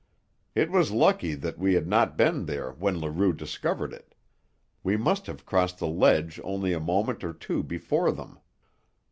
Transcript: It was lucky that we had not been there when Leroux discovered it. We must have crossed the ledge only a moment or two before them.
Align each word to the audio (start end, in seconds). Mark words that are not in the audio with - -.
It 0.55 0.71
was 0.71 0.89
lucky 0.89 1.35
that 1.35 1.59
we 1.59 1.75
had 1.75 1.85
not 1.87 2.17
been 2.17 2.47
there 2.47 2.71
when 2.71 2.99
Leroux 2.99 3.33
discovered 3.33 3.93
it. 3.93 4.15
We 4.81 4.97
must 4.97 5.27
have 5.27 5.45
crossed 5.45 5.77
the 5.77 5.85
ledge 5.85 6.41
only 6.43 6.73
a 6.73 6.79
moment 6.79 7.23
or 7.23 7.33
two 7.33 7.61
before 7.61 8.11
them. 8.11 8.39